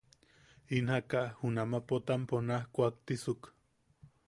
[0.77, 3.41] In jaaka junama Potampo naj kuaktisuk.